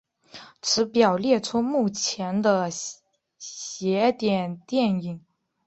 [0.63, 2.71] 此表列出目前的
[3.37, 5.23] 邪典电影。